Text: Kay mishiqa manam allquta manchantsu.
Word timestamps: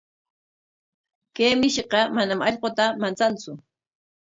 Kay 1.35 1.53
mishiqa 1.61 1.99
manam 2.15 2.41
allquta 2.49 2.85
manchantsu. 3.01 3.51